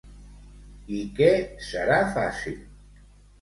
I 0.99 1.01
que 1.19 1.27
serà 1.67 1.99
fàcil? 2.17 2.57